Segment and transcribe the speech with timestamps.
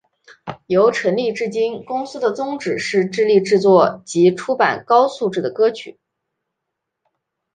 [0.65, 5.99] 由成立至今公司的宗旨是致力制作及出版高质素的歌曲。